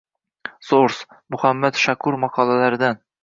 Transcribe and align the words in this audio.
Source: 0.69 1.05
Muhammad 1.35 1.75
Shakur 1.83 2.19
maqolalaridan 2.27 3.01